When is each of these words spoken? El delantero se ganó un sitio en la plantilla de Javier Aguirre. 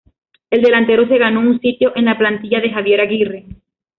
El 0.49 0.63
delantero 0.63 1.07
se 1.07 1.19
ganó 1.19 1.41
un 1.41 1.59
sitio 1.61 1.93
en 1.95 2.05
la 2.05 2.17
plantilla 2.17 2.59
de 2.59 2.71
Javier 2.71 3.01
Aguirre. 3.01 3.45